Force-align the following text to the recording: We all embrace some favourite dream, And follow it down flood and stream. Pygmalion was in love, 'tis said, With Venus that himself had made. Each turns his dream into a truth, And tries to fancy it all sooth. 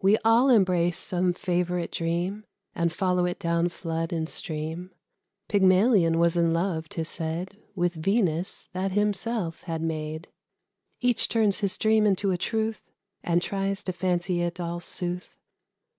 We 0.00 0.16
all 0.24 0.48
embrace 0.48 0.96
some 0.98 1.34
favourite 1.34 1.90
dream, 1.92 2.46
And 2.74 2.90
follow 2.90 3.26
it 3.26 3.38
down 3.38 3.68
flood 3.68 4.14
and 4.14 4.26
stream. 4.26 4.92
Pygmalion 5.48 6.18
was 6.18 6.38
in 6.38 6.54
love, 6.54 6.88
'tis 6.88 7.10
said, 7.10 7.58
With 7.74 7.92
Venus 7.92 8.70
that 8.72 8.92
himself 8.92 9.64
had 9.64 9.82
made. 9.82 10.28
Each 11.02 11.28
turns 11.28 11.60
his 11.60 11.76
dream 11.76 12.06
into 12.06 12.30
a 12.30 12.38
truth, 12.38 12.90
And 13.22 13.42
tries 13.42 13.82
to 13.84 13.92
fancy 13.92 14.40
it 14.40 14.58
all 14.58 14.80
sooth. 14.80 15.36